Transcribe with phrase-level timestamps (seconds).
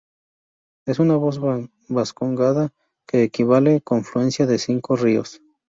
[0.87, 1.39] Es una voz
[1.87, 2.73] vascongada
[3.05, 5.39] que equivale a confluencia de cinco ríos.